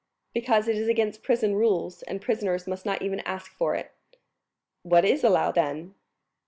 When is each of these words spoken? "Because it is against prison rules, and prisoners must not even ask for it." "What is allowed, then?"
"Because 0.33 0.67
it 0.67 0.75
is 0.77 0.87
against 0.87 1.21
prison 1.21 1.53
rules, 1.53 2.01
and 2.01 2.23
prisoners 2.23 2.65
must 2.65 2.87
not 2.87 3.03
even 3.03 3.19
ask 3.19 3.51
for 3.51 3.75
it." 3.75 3.91
"What 4.81 5.05
is 5.05 5.23
allowed, 5.23 5.53
then?" 5.53 5.93